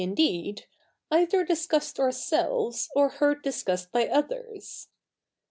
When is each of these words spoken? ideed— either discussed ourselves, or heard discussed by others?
ideed— 0.01 0.63
either 1.11 1.43
discussed 1.45 1.99
ourselves, 1.99 2.89
or 2.95 3.07
heard 3.09 3.43
discussed 3.43 3.91
by 3.91 4.07
others? 4.07 4.87